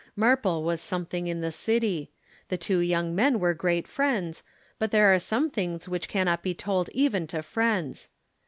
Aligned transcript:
Marple 0.15 0.63
was 0.63 0.81
something 0.81 1.27
in 1.27 1.41
the 1.41 1.51
city. 1.51 2.09
The 2.49 2.57
two 2.57 2.79
young 2.79 3.13
men 3.13 3.39
were 3.39 3.53
great 3.53 3.87
friends, 3.87 4.41
but 4.79 4.89
there 4.89 5.13
are 5.13 5.19
some 5.19 5.51
things 5.51 5.87
which 5.87 6.09
cannot 6.09 6.41
be 6.41 6.55
told 6.55 6.89
even 6.89 7.27
to 7.27 7.43
friends. 7.43 8.09